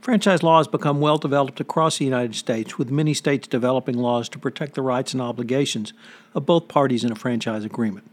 Franchise 0.00 0.42
law 0.42 0.56
has 0.56 0.68
become 0.68 1.00
well 1.00 1.18
developed 1.18 1.60
across 1.60 1.98
the 1.98 2.06
United 2.06 2.34
States, 2.34 2.78
with 2.78 2.90
many 2.90 3.12
states 3.12 3.46
developing 3.46 3.98
laws 3.98 4.28
to 4.30 4.38
protect 4.38 4.74
the 4.74 4.80
rights 4.80 5.12
and 5.12 5.20
obligations 5.20 5.92
of 6.34 6.46
both 6.46 6.66
parties 6.66 7.04
in 7.04 7.12
a 7.12 7.16
franchise 7.16 7.64
agreement. 7.64 8.10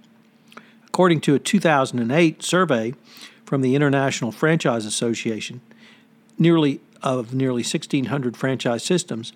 According 0.88 1.22
to 1.22 1.36
a 1.36 1.40
2008 1.40 2.44
survey 2.44 2.94
from 3.46 3.62
the 3.62 3.76
International 3.76 4.34
Franchise 4.34 4.86
Association, 4.86 5.62
nearly 6.38 6.82
of 7.02 7.34
nearly 7.34 7.62
1,600 7.62 8.36
franchise 8.36 8.84
systems, 8.84 9.32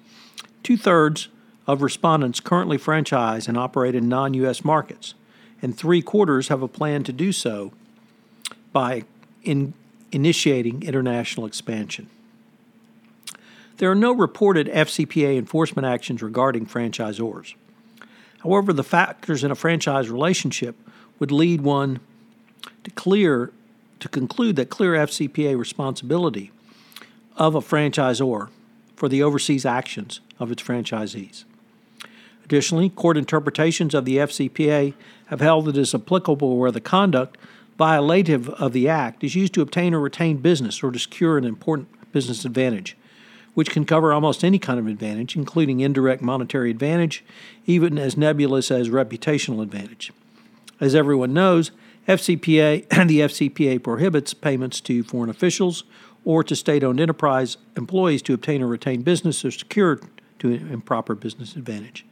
two 0.64 0.76
thirds 0.76 1.30
of 1.68 1.82
respondents 1.82 2.40
currently 2.40 2.78
franchise 2.78 3.48
and 3.48 3.58
operate 3.58 3.94
in 3.94 4.08
non 4.08 4.34
U.S. 4.36 4.64
markets, 4.64 5.14
and 5.62 5.78
three 5.78 6.02
quarters 6.02 6.48
have 6.48 6.62
a 6.62 6.68
plan 6.68 7.04
to 7.04 7.12
do 7.12 7.32
so 7.32 7.74
by 8.72 9.04
in 9.44 9.74
initiating 10.12 10.84
international 10.84 11.46
expansion. 11.46 12.10
There 13.78 13.92
are 13.92 13.96
no 13.96 14.14
reported 14.14 14.68
FCPA 14.68 15.38
enforcement 15.38 15.86
actions 15.86 16.24
regarding 16.24 16.66
franchisors. 16.66 17.54
However, 18.40 18.74
the 18.74 18.84
factors 18.84 19.44
in 19.44 19.52
a 19.52 19.56
franchise 19.56 20.10
relationship 20.10 20.76
would 21.20 21.32
lead 21.32 21.62
one 21.62 22.00
to 22.84 22.92
clear 22.92 23.52
to 24.00 24.08
conclude 24.08 24.56
that 24.56 24.70
clear 24.70 24.94
FCPA 24.94 25.58
responsibility 25.58 26.52
of 27.36 27.56
a 27.56 27.62
franchisor 27.62 28.50
for 28.96 29.10
the 29.10 29.24
overseas 29.24 29.66
actions 29.66 30.20
of 30.40 30.52
its 30.52 30.62
franchisees. 30.62 31.44
Additionally, 32.48 32.88
court 32.88 33.18
interpretations 33.18 33.94
of 33.94 34.06
the 34.06 34.16
FCPA 34.20 34.94
have 35.26 35.42
held 35.42 35.66
that 35.66 35.76
it 35.76 35.82
is 35.82 35.94
applicable 35.94 36.56
where 36.56 36.72
the 36.72 36.80
conduct 36.80 37.38
violative 37.78 38.48
of 38.52 38.72
the 38.72 38.88
Act 38.88 39.22
is 39.22 39.36
used 39.36 39.54
to 39.54 39.62
obtain 39.62 39.94
or 39.94 40.00
retain 40.00 40.38
business 40.38 40.82
or 40.82 40.90
to 40.92 40.98
secure 40.98 41.38
an 41.38 41.44
important 41.44 41.90
business 42.14 42.46
advantage, 42.46 42.96
which 43.54 43.70
can 43.70 43.84
cover 43.84 44.14
almost 44.14 44.46
any 44.46 44.60
kind 44.60 44.80
of 44.80 44.88
advantage, 44.88 45.36
including 45.36 45.82
indirect 45.82 46.22
monetary 46.22 46.72
advantage, 46.72 47.22
even 47.66 48.00
as 48.00 48.16
nebulous 48.16 48.72
as 48.72 48.88
reputational 48.88 49.62
advantage. 49.62 50.14
As 50.80 50.96
everyone 50.96 51.34
knows, 51.34 51.72
FCPA 52.08 52.86
and 52.92 53.10
the 53.10 53.20
FCPA 53.20 53.84
prohibits 53.84 54.34
payments 54.34 54.80
to 54.80 55.04
foreign 55.04 55.30
officials 55.30 55.84
or 56.24 56.46
to 56.46 56.56
state-owned 56.56 57.02
enterprise 57.02 57.58
employees 57.76 58.22
to 58.22 58.34
obtain 58.34 58.62
or 58.62 58.68
retain 58.68 59.02
business 59.02 59.44
or 59.44 59.52
secure 59.52 60.00
to 60.40 60.54
an 60.54 60.72
improper 60.72 61.14
business 61.14 61.58
advantage. 61.58 62.06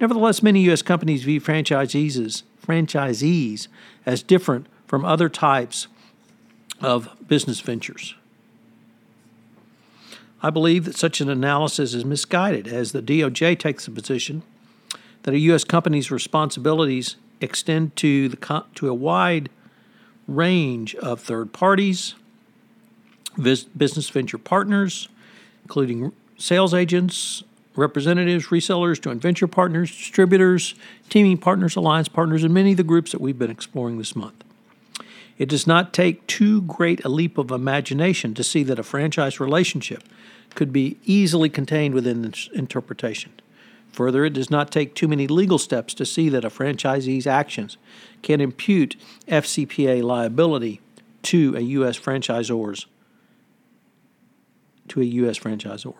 Nevertheless, 0.00 0.42
many 0.42 0.62
U.S. 0.62 0.82
companies 0.82 1.24
view 1.24 1.40
franchisees 1.40 2.42
franchisees 2.66 3.68
as 4.06 4.22
different 4.22 4.66
from 4.86 5.04
other 5.04 5.28
types 5.28 5.88
of 6.80 7.08
business 7.26 7.60
ventures. 7.60 8.14
I 10.42 10.50
believe 10.50 10.86
that 10.86 10.96
such 10.96 11.20
an 11.20 11.28
analysis 11.28 11.92
is 11.92 12.04
misguided, 12.04 12.66
as 12.66 12.92
the 12.92 13.02
DOJ 13.02 13.58
takes 13.58 13.84
the 13.84 13.90
position 13.90 14.42
that 15.24 15.34
a 15.34 15.38
U.S. 15.38 15.64
company's 15.64 16.10
responsibilities 16.10 17.16
extend 17.42 17.94
to 17.96 18.28
the 18.30 18.64
to 18.76 18.88
a 18.88 18.94
wide 18.94 19.50
range 20.26 20.94
of 20.96 21.20
third 21.20 21.52
parties, 21.52 22.14
business 23.36 24.08
venture 24.08 24.38
partners, 24.38 25.08
including 25.64 26.12
sales 26.38 26.72
agents, 26.72 27.42
representatives, 27.80 28.46
resellers, 28.46 29.00
joint 29.00 29.20
venture 29.20 29.48
partners, 29.48 29.90
distributors, 29.90 30.74
teaming 31.08 31.38
partners, 31.38 31.74
alliance 31.74 32.08
partners, 32.08 32.44
and 32.44 32.54
many 32.54 32.72
of 32.72 32.76
the 32.76 32.84
groups 32.84 33.10
that 33.12 33.20
we've 33.20 33.38
been 33.38 33.50
exploring 33.50 33.98
this 33.98 34.14
month. 34.14 34.44
It 35.38 35.48
does 35.48 35.66
not 35.66 35.92
take 35.92 36.26
too 36.26 36.62
great 36.62 37.04
a 37.04 37.08
leap 37.08 37.38
of 37.38 37.50
imagination 37.50 38.34
to 38.34 38.44
see 38.44 38.62
that 38.64 38.78
a 38.78 38.82
franchise 38.82 39.40
relationship 39.40 40.04
could 40.54 40.72
be 40.72 40.98
easily 41.04 41.48
contained 41.48 41.94
within 41.94 42.22
this 42.22 42.48
interpretation. 42.52 43.32
Further, 43.92 44.24
it 44.24 44.34
does 44.34 44.50
not 44.50 44.70
take 44.70 44.94
too 44.94 45.08
many 45.08 45.26
legal 45.26 45.58
steps 45.58 45.94
to 45.94 46.06
see 46.06 46.28
that 46.28 46.44
a 46.44 46.50
franchisee's 46.50 47.26
actions 47.26 47.76
can 48.22 48.40
impute 48.40 48.96
FCPA 49.26 50.02
liability 50.02 50.80
to 51.22 51.56
a 51.56 51.60
U.S. 51.60 51.98
franchisor's 51.98 52.86
to 54.88 55.00
a 55.00 55.04
U.S. 55.04 55.38
franchisor. 55.38 55.94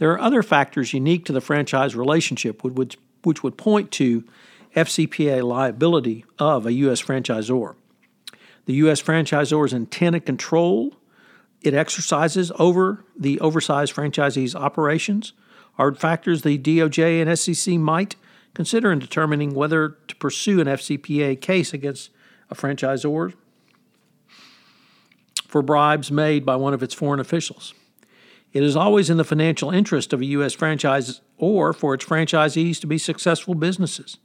There 0.00 0.10
are 0.12 0.20
other 0.20 0.42
factors 0.42 0.94
unique 0.94 1.26
to 1.26 1.32
the 1.34 1.42
franchise 1.42 1.94
relationship 1.94 2.64
which, 2.64 2.96
which 3.22 3.42
would 3.42 3.58
point 3.58 3.90
to 3.92 4.24
FCPA 4.74 5.46
liability 5.46 6.24
of 6.38 6.64
a 6.64 6.72
U.S. 6.72 7.02
franchisor. 7.02 7.74
The 8.64 8.72
U.S. 8.74 9.02
franchisor's 9.02 9.74
intent 9.74 10.16
and 10.16 10.24
control 10.24 10.96
it 11.60 11.74
exercises 11.74 12.50
over 12.58 13.04
the 13.14 13.38
oversized 13.40 13.94
franchisee's 13.94 14.56
operations 14.56 15.34
are 15.76 15.94
factors 15.94 16.40
the 16.40 16.58
DOJ 16.58 17.20
and 17.20 17.38
SEC 17.38 17.74
might 17.74 18.16
consider 18.54 18.90
in 18.90 19.00
determining 19.00 19.52
whether 19.54 19.98
to 20.08 20.16
pursue 20.16 20.62
an 20.62 20.66
FCPA 20.66 21.38
case 21.42 21.74
against 21.74 22.08
a 22.48 22.54
franchisor 22.54 23.34
for 25.46 25.60
bribes 25.60 26.10
made 26.10 26.46
by 26.46 26.56
one 26.56 26.72
of 26.72 26.82
its 26.82 26.94
foreign 26.94 27.20
officials. 27.20 27.74
It 28.52 28.62
is 28.62 28.76
always 28.76 29.10
in 29.10 29.16
the 29.16 29.24
financial 29.24 29.70
interest 29.70 30.12
of 30.12 30.20
a 30.20 30.26
U.S. 30.26 30.54
franchise 30.54 31.20
or 31.38 31.72
for 31.72 31.94
its 31.94 32.04
franchisees 32.04 32.80
to 32.80 32.86
be 32.86 32.98
successful 32.98 33.54
businesses, 33.54 34.18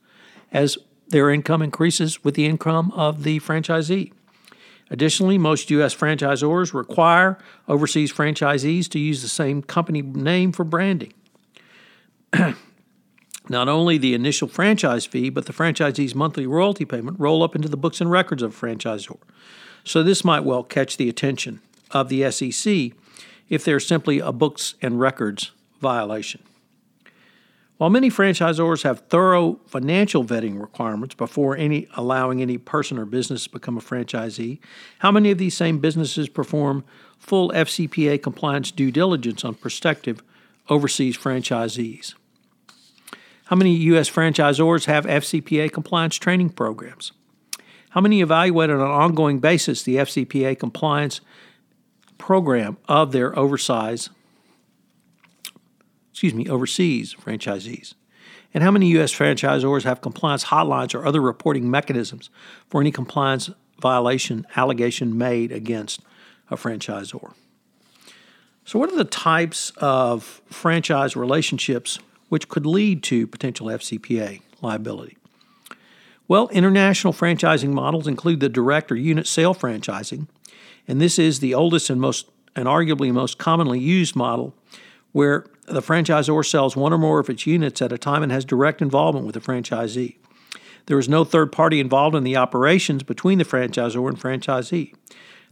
as 0.52 0.78
their 1.08 1.30
income 1.30 1.62
increases 1.62 2.24
with 2.24 2.36
the 2.36 2.46
income 2.46 2.92
of 2.92 3.24
the 3.24 3.40
franchisee. 3.40 4.12
Additionally, 4.90 5.38
most 5.38 5.70
U.S. 5.72 5.96
franchisors 5.96 6.74
require 6.74 7.38
overseas 7.68 8.12
franchisees 8.12 8.88
to 8.90 9.00
use 9.00 9.22
the 9.22 9.28
same 9.28 9.62
company 9.62 10.02
name 10.02 10.52
for 10.52 10.64
branding. 10.64 11.14
Not 13.50 13.68
only 13.68 13.98
the 13.98 14.16
initial 14.16 14.48
franchise 14.48 15.06
fee, 15.06 15.30
but 15.30 15.46
the 15.46 15.54
franchisee's 15.54 16.16
monthly 16.16 16.48
royalty 16.48 16.86
payment 16.86 17.20
roll 17.20 17.44
up 17.44 17.56
into 17.56 17.70
the 17.70 17.78
books 17.78 18.02
and 18.02 18.10
records 18.10 18.42
of 18.42 18.52
a 18.54 18.66
franchisor. 18.66 19.18
So, 19.84 20.02
this 20.02 20.26
might 20.26 20.44
well 20.44 20.64
catch 20.64 20.98
the 20.98 21.10
attention 21.10 21.62
of 21.92 22.10
the 22.10 22.32
SEC 22.32 22.94
if 23.50 23.64
there's 23.64 23.86
simply 23.86 24.20
a 24.20 24.32
books 24.32 24.76
and 24.82 25.00
records 25.00 25.52
violation. 25.80 26.42
While 27.78 27.90
many 27.90 28.10
franchisors 28.10 28.84
have 28.84 29.02
thorough 29.10 29.60
financial 29.68 30.24
vetting 30.24 30.62
requirements 30.62 31.14
before 31.14 31.58
any 31.58 31.88
allowing 31.96 32.42
any 32.42 32.58
person 32.58 32.98
or 32.98 33.06
business 33.06 33.44
to 33.44 33.50
become 33.50 33.78
a 33.78 33.82
franchisee, 33.82 34.60
how 35.00 35.12
many 35.12 35.30
of 35.30 35.38
these 35.38 35.58
same 35.58 35.80
businesses 35.80 36.30
perform 36.30 36.86
full 37.18 37.52
FCPA 37.52 38.24
compliance 38.24 38.72
due 38.72 38.92
diligence 38.92 39.44
on 39.44 39.56
prospective 39.56 40.24
overseas 40.70 41.18
franchisees? 41.18 42.14
How 43.48 43.58
many 43.58 43.76
U.S. 43.76 44.10
franchisors 44.10 44.86
have 44.86 45.06
FCPA 45.06 45.72
compliance 45.72 46.16
training 46.16 46.52
programs? 46.52 47.12
How 47.90 48.02
many 48.02 48.22
evaluate 48.22 48.70
on 48.70 48.80
an 48.80 48.88
ongoing 48.88 49.40
basis 49.40 49.84
the 49.84 49.98
FCPA 49.98 50.58
compliance 50.58 51.20
program 52.18 52.78
of 52.88 53.12
their 53.12 53.38
oversized, 53.38 54.10
excuse 56.12 56.34
me, 56.34 56.48
overseas 56.48 57.16
franchisees? 57.16 57.94
And 58.54 58.64
how 58.64 58.72
many 58.72 58.88
U.S. 58.92 59.14
franchisors 59.14 59.84
have 59.84 60.02
compliance 60.02 60.46
hotlines 60.46 60.96
or 60.96 61.06
other 61.06 61.22
reporting 61.22 61.70
mechanisms 61.70 62.30
for 62.70 62.80
any 62.80 62.92
compliance 62.92 63.50
violation 63.82 64.48
allegation 64.56 65.18
made 65.18 65.52
against 65.52 66.02
a 66.50 66.56
franchisor? 66.56 67.34
So, 68.64 68.80
what 68.80 68.92
are 68.92 68.96
the 68.96 69.04
types 69.04 69.72
of 69.78 70.42
franchise 70.50 71.16
relationships 71.16 72.00
which 72.30 72.50
could 72.50 72.66
lead 72.66 73.04
to 73.04 73.28
potential 73.28 73.68
FCPA 73.68 74.42
liability? 74.62 75.18
Well, 76.28 76.48
international 76.48 77.14
franchising 77.14 77.70
models 77.70 78.08
include 78.08 78.40
the 78.40 78.50
direct 78.50 78.92
or 78.92 78.96
unit 78.96 79.28
sale 79.28 79.54
franchising, 79.54 80.28
and 80.88 81.02
this 81.02 81.18
is 81.20 81.40
the 81.40 81.54
oldest 81.54 81.90
and 81.90 82.00
most 82.00 82.30
and 82.56 82.68
arguably 82.68 83.12
most 83.12 83.38
commonly 83.38 83.80
used 83.80 84.16
model 84.16 84.56
where 85.12 85.46
the 85.68 85.82
franchisor 85.82 86.46
sells 86.46 86.76
one 86.76 86.94
or 86.94 86.98
more 86.98 87.20
of 87.20 87.30
its 87.30 87.46
units 87.48 87.82
at 87.82 87.92
a 87.92 87.98
time 87.98 88.24
and 88.24 88.32
has 88.32 88.46
direct 88.46 88.82
involvement 88.82 89.26
with 89.26 89.34
the 89.34 89.42
franchisee. 89.42 90.18
There 90.86 91.00
is 91.00 91.10
no 91.10 91.24
third 91.24 91.52
party 91.52 91.80
involved 91.80 92.16
in 92.16 92.24
the 92.24 92.38
operations 92.38 93.04
between 93.04 93.40
the 93.40 93.46
franchisor 93.46 94.08
and 94.08 94.20
franchisee. 94.20 94.94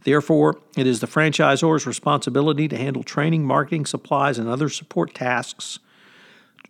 Therefore, 0.04 0.60
it 0.76 0.86
is 0.86 1.00
the 1.00 1.06
franchisor's 1.06 1.86
responsibility 1.86 2.68
to 2.68 2.76
handle 2.76 3.02
training, 3.02 3.44
marketing, 3.44 3.86
supplies, 3.86 4.38
and 4.38 4.48
other 4.48 4.68
support 4.68 5.14
tasks 5.14 5.78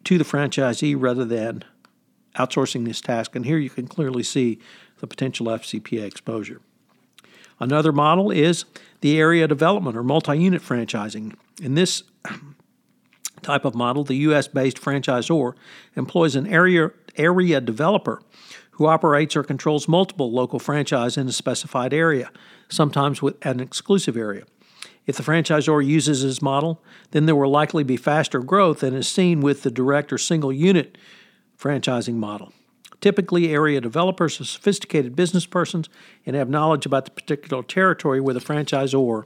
to 0.05 0.17
the 0.17 0.25
franchisee 0.25 0.95
rather 0.99 1.25
than 1.25 1.65
outsourcing 2.37 2.85
this 2.85 3.01
task. 3.01 3.35
And 3.35 3.45
here 3.45 3.59
you 3.59 3.71
can 3.71 3.87
clearly 3.87 4.23
see 4.23 4.61
the 4.99 5.07
potential 5.07 5.47
FCPA 5.47 6.05
exposure. 6.05 6.61
Another 7.61 7.93
model 7.93 8.31
is 8.31 8.65
the 9.01 9.19
area 9.19 9.47
development 9.47 9.97
or 9.97 10.03
multi 10.03 10.39
unit 10.39 10.63
franchising. 10.63 11.35
In 11.63 11.75
this 11.75 12.03
type 13.43 13.65
of 13.65 13.75
model, 13.75 14.05
the 14.05 14.17
U.S. 14.17 14.49
based 14.49 14.81
franchisor 14.81 15.55
employs 15.95 16.35
an 16.35 16.47
area, 16.47 16.91
area 17.17 17.61
developer 17.61 18.23
who 18.73 18.87
operates 18.87 19.37
or 19.37 19.45
controls 19.45 19.87
multiple 19.87 20.33
local 20.33 20.59
franchises 20.59 21.17
in 21.17 21.29
a 21.29 21.33
specified 21.33 21.95
area, 21.95 22.31
sometimes 22.69 23.23
with 23.23 23.37
an 23.47 23.61
exclusive 23.61 24.17
area. 24.17 24.45
If 25.07 25.17
the 25.17 25.23
franchisor 25.23 25.85
uses 25.85 26.23
this 26.23 26.43
model, 26.43 26.83
then 27.13 27.27
there 27.27 27.37
will 27.37 27.51
likely 27.51 27.85
be 27.85 27.97
faster 27.97 28.41
growth 28.41 28.81
than 28.81 28.95
is 28.95 29.07
seen 29.07 29.41
with 29.41 29.63
the 29.63 29.71
direct 29.71 30.13
or 30.13 30.19
single 30.19 30.53
unit 30.53 30.99
franchising 31.59 32.15
model. 32.15 32.53
Typically, 33.01 33.53
area 33.53 33.81
developers 33.81 34.41
are 34.41 34.45
sophisticated 34.45 35.15
business 35.17 35.47
persons 35.47 35.89
and 36.25 36.37
have 36.37 36.49
knowledge 36.49 36.87
about 36.87 37.05
the 37.05 37.11
particular 37.11 37.63
territory 37.63 38.21
where 38.21 38.35
the 38.35 38.41
franchisor 38.41 39.25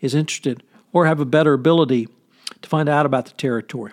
is 0.00 0.14
interested 0.14 0.62
or 0.92 1.06
have 1.06 1.20
a 1.20 1.24
better 1.24 1.52
ability 1.52 2.08
to 2.62 2.68
find 2.68 2.88
out 2.88 3.06
about 3.06 3.26
the 3.26 3.32
territory. 3.32 3.92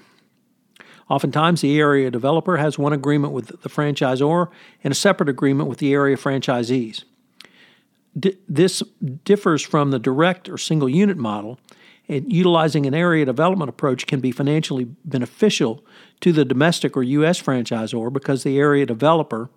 Oftentimes, 1.10 1.62
the 1.62 1.80
area 1.80 2.10
developer 2.10 2.58
has 2.58 2.78
one 2.78 2.94
agreement 2.94 3.34
with 3.34 3.62
the 3.62 3.70
franchisor 3.70 4.50
and 4.84 4.92
a 4.92 4.96
separate 4.96 5.30
agreement 5.30 5.70
with 5.70 5.80
the 5.80 5.94
area 5.94 6.16
franchisees. 6.16 7.04
D- 8.18 8.38
this 8.48 8.82
differs 9.24 9.62
from 9.62 9.92
the 9.92 10.00
direct 10.00 10.48
or 10.48 10.58
single 10.58 10.88
unit 10.88 11.18
model, 11.18 11.60
and 12.08 12.32
utilizing 12.32 12.86
an 12.86 12.94
area 12.94 13.26
development 13.26 13.70
approach 13.70 14.08
can 14.08 14.20
be 14.20 14.32
financially 14.32 14.86
beneficial 15.06 15.84
to 16.22 16.32
the 16.32 16.46
domestic 16.46 16.98
or 16.98 17.04
U.S. 17.04 17.42
franchisor 17.42 18.12
because 18.12 18.44
the 18.44 18.58
area 18.60 18.86
developer 18.86 19.50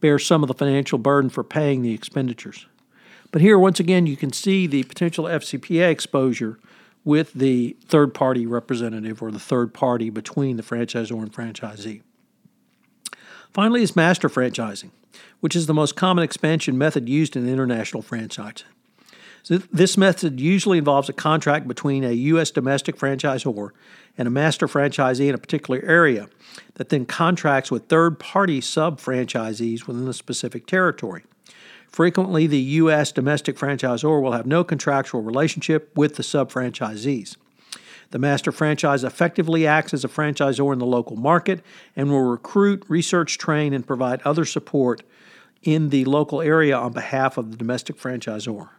bears 0.00 0.26
some 0.26 0.42
of 0.42 0.48
the 0.48 0.54
financial 0.54 0.98
burden 0.98 1.30
for 1.30 1.42
paying 1.42 1.82
the 1.82 1.92
expenditures. 1.92 2.66
But 3.30 3.42
here, 3.42 3.58
once 3.58 3.80
again, 3.80 4.06
you 4.06 4.16
can 4.16 4.32
see 4.32 4.66
the 4.66 4.84
potential 4.84 5.24
FCPA 5.24 5.90
exposure 5.90 6.58
with 7.04 7.32
the 7.32 7.76
third 7.86 8.14
party 8.14 8.46
representative 8.46 9.22
or 9.22 9.30
the 9.30 9.38
third 9.38 9.72
party 9.72 10.10
between 10.10 10.56
the 10.56 10.62
franchisor 10.62 11.20
and 11.22 11.32
franchisee. 11.32 12.02
Finally, 13.52 13.82
is 13.82 13.96
master 13.96 14.28
franchising, 14.28 14.90
which 15.40 15.56
is 15.56 15.66
the 15.66 15.74
most 15.74 15.96
common 15.96 16.22
expansion 16.22 16.76
method 16.76 17.08
used 17.08 17.34
in 17.34 17.48
international 17.48 18.02
franchising. 18.02 18.64
So 19.42 19.58
this 19.58 19.96
method 19.96 20.40
usually 20.40 20.78
involves 20.78 21.08
a 21.08 21.12
contract 21.12 21.68
between 21.68 22.04
a 22.04 22.12
U.S. 22.12 22.50
domestic 22.50 22.96
franchisor 22.96 23.70
and 24.16 24.28
a 24.28 24.30
master 24.30 24.66
franchisee 24.66 25.28
in 25.28 25.34
a 25.34 25.38
particular 25.38 25.80
area 25.84 26.28
that 26.74 26.88
then 26.88 27.06
contracts 27.06 27.70
with 27.70 27.88
third 27.88 28.18
party 28.18 28.60
sub 28.60 29.00
franchisees 29.00 29.86
within 29.86 30.08
a 30.08 30.12
specific 30.12 30.66
territory. 30.66 31.24
Frequently, 31.88 32.46
the 32.46 32.58
U.S. 32.58 33.12
domestic 33.12 33.56
franchisor 33.56 34.20
will 34.20 34.32
have 34.32 34.46
no 34.46 34.62
contractual 34.64 35.22
relationship 35.22 35.96
with 35.96 36.16
the 36.16 36.22
sub 36.22 36.52
franchisees. 36.52 37.36
The 38.10 38.18
master 38.18 38.52
franchise 38.52 39.04
effectively 39.04 39.66
acts 39.66 39.92
as 39.92 40.04
a 40.04 40.08
franchisor 40.08 40.72
in 40.72 40.78
the 40.78 40.86
local 40.86 41.16
market 41.16 41.62
and 41.94 42.10
will 42.10 42.22
recruit, 42.22 42.84
research, 42.88 43.36
train, 43.36 43.72
and 43.72 43.86
provide 43.86 44.22
other 44.22 44.44
support 44.44 45.02
in 45.62 45.90
the 45.90 46.04
local 46.06 46.40
area 46.40 46.76
on 46.76 46.92
behalf 46.92 47.36
of 47.36 47.50
the 47.50 47.56
domestic 47.56 47.96
franchisor. 47.96 48.70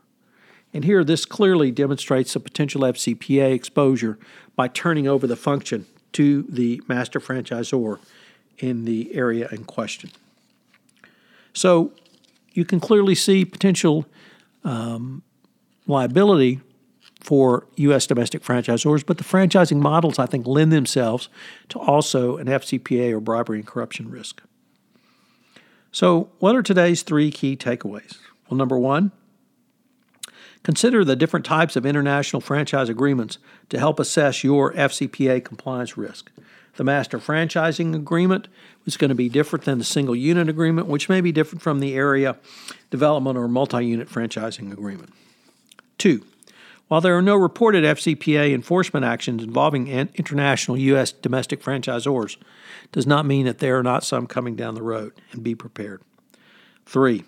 And 0.73 0.83
here, 0.83 1.03
this 1.03 1.25
clearly 1.25 1.71
demonstrates 1.71 2.33
the 2.33 2.39
potential 2.39 2.81
FCPA 2.81 3.53
exposure 3.53 4.19
by 4.55 4.67
turning 4.67 5.07
over 5.07 5.25
the 5.25 5.35
function 5.35 5.85
to 6.13 6.43
the 6.43 6.81
master 6.87 7.19
franchisor 7.19 7.99
in 8.59 8.85
the 8.85 9.15
area 9.15 9.47
in 9.51 9.63
question. 9.63 10.11
So, 11.53 11.93
you 12.53 12.65
can 12.65 12.79
clearly 12.79 13.15
see 13.15 13.45
potential 13.45 14.05
um, 14.63 15.23
liability 15.87 16.59
for 17.19 17.67
U.S. 17.75 18.07
domestic 18.07 18.43
franchisors, 18.43 19.05
but 19.05 19.17
the 19.17 19.23
franchising 19.23 19.77
models, 19.77 20.19
I 20.19 20.25
think, 20.25 20.47
lend 20.47 20.71
themselves 20.71 21.29
to 21.69 21.79
also 21.79 22.37
an 22.37 22.47
FCPA 22.47 23.11
or 23.11 23.19
bribery 23.19 23.59
and 23.59 23.67
corruption 23.67 24.09
risk. 24.09 24.41
So, 25.91 26.29
what 26.39 26.55
are 26.55 26.61
today's 26.61 27.01
three 27.01 27.31
key 27.31 27.57
takeaways? 27.57 28.17
Well, 28.49 28.57
number 28.57 28.77
one, 28.77 29.11
consider 30.63 31.03
the 31.03 31.15
different 31.15 31.45
types 31.45 31.75
of 31.75 31.85
international 31.85 32.41
franchise 32.41 32.89
agreements 32.89 33.37
to 33.69 33.79
help 33.79 33.99
assess 33.99 34.43
your 34.43 34.73
FCPA 34.73 35.43
compliance 35.43 35.97
risk. 35.97 36.31
The 36.75 36.83
master 36.83 37.19
franchising 37.19 37.95
agreement 37.95 38.47
is 38.85 38.97
going 38.97 39.09
to 39.09 39.15
be 39.15 39.29
different 39.29 39.65
than 39.65 39.79
the 39.79 39.83
single 39.83 40.15
unit 40.15 40.47
agreement, 40.47 40.87
which 40.87 41.09
may 41.09 41.21
be 41.21 41.31
different 41.31 41.61
from 41.61 41.79
the 41.79 41.93
area 41.93 42.37
development 42.89 43.37
or 43.37 43.47
multi 43.47 43.85
unit 43.85 44.09
franchising 44.09 44.71
agreement. 44.71 45.13
Two, 45.97 46.23
while 46.87 47.01
there 47.01 47.17
are 47.17 47.21
no 47.21 47.35
reported 47.35 47.83
FCPA 47.83 48.53
enforcement 48.53 49.05
actions 49.05 49.43
involving 49.43 49.87
international 49.87 50.77
U.S. 50.77 51.11
domestic 51.11 51.61
franchisors, 51.61 52.37
does 52.91 53.05
not 53.05 53.25
mean 53.25 53.45
that 53.45 53.59
there 53.59 53.77
are 53.77 53.83
not 53.83 54.03
some 54.03 54.25
coming 54.25 54.55
down 54.55 54.73
the 54.73 54.81
road, 54.81 55.13
and 55.31 55.43
be 55.43 55.53
prepared. 55.53 56.01
Three, 56.85 57.25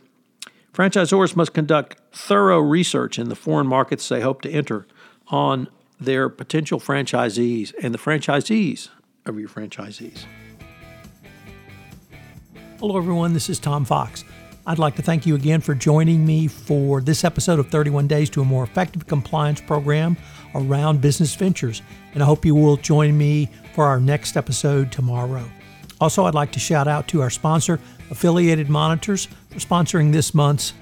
franchisors 0.74 1.36
must 1.36 1.54
conduct 1.54 1.98
thorough 2.12 2.60
research 2.60 3.20
in 3.20 3.30
the 3.30 3.36
foreign 3.36 3.68
markets 3.68 4.08
they 4.08 4.22
hope 4.22 4.42
to 4.42 4.50
enter 4.50 4.88
on 5.28 5.68
their 6.00 6.30
potential 6.30 6.80
franchisees 6.80 7.74
and 7.82 7.94
the 7.94 7.98
franchisees 7.98 8.90
of 9.26 9.40
your 9.40 9.50
franchisees. 9.50 10.26
Hello, 12.80 12.98
everyone. 12.98 13.34
This 13.34 13.50
is 13.50 13.60
Tom 13.60 13.86
Fox. 13.86 14.24
I'd 14.66 14.80
like 14.80 14.96
to 14.96 15.02
thank 15.02 15.26
you 15.26 15.36
again 15.36 15.62
for 15.62 15.76
joining 15.76 16.26
me 16.26 16.48
for 16.48 17.02
this 17.02 17.24
episode 17.24 17.60
of 17.60 17.70
31 17.70 18.08
Days 18.08 18.30
to 18.32 18.42
a 18.42 18.46
More 18.46 18.64
Effective 18.64 19.08
Compliance 19.08 19.60
Program 19.62 20.18
around 20.56 21.02
business 21.02 21.36
ventures. 21.36 21.82
And 22.14 22.22
I 22.24 22.26
hope 22.26 22.46
you 22.46 22.56
will 22.56 22.78
join 22.78 23.18
me 23.18 23.50
for 23.74 23.86
our 23.86 24.00
next 24.00 24.38
episode 24.38 24.92
tomorrow. 24.92 25.44
Also, 26.00 26.26
I'd 26.26 26.34
like 26.34 26.52
to 26.54 26.60
shout 26.60 26.88
out 26.88 27.08
to 27.10 27.22
our 27.22 27.30
sponsor, 27.30 27.80
Affiliated 28.12 28.70
Monitors, 28.70 29.26
for 29.50 29.60
sponsoring 29.60 30.12
this 30.12 30.36
month's 30.36 30.74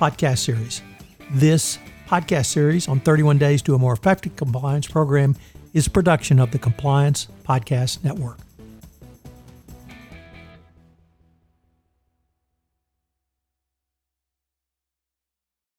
podcast 0.00 0.38
series. 0.38 0.82
This 1.30 1.78
podcast 2.08 2.46
series 2.46 2.88
on 2.88 3.00
31 3.00 3.36
Days 3.38 3.62
to 3.62 3.74
a 3.74 3.78
More 3.78 3.92
Effective 3.92 4.34
Compliance 4.36 4.86
Program 4.86 5.36
is 5.72 5.88
production 5.88 6.38
of 6.38 6.50
the 6.50 6.58
Compliance 6.58 7.28
Podcast 7.44 8.02
Network. 8.02 8.38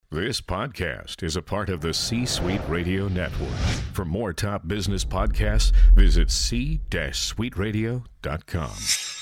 This 0.10 0.42
podcast 0.42 1.24
is 1.24 1.36
a 1.36 1.42
part 1.42 1.70
of 1.70 1.82
the 1.82 1.92
C 1.92 2.28
Suite 2.28 2.62
Radio 2.68 3.08
Network. 3.08 3.50
For 3.94 4.06
more 4.06 4.32
top 4.32 4.68
business 4.68 5.04
podcasts, 5.04 5.72
visit 5.96 6.30
c-suiteradio.com. 6.30 9.13